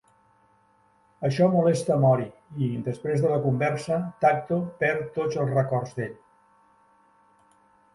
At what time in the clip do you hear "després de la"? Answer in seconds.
2.89-3.39